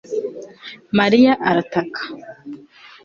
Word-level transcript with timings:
Mariya 0.99 1.31
arataka 1.49 2.01